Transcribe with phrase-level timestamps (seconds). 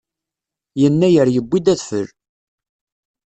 [0.81, 2.07] Yennayer yuwi-d adfel.